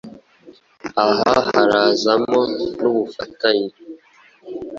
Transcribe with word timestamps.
Aha 1.05 1.29
harazamo 1.53 2.39
n 2.79 2.81
ubufatanye 2.89 3.69